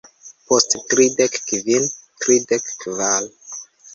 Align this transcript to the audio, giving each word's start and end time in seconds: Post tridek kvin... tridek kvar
Post 0.47 0.71
tridek 0.93 1.37
kvin... 1.51 1.85
tridek 2.23 2.65
kvar 2.83 3.29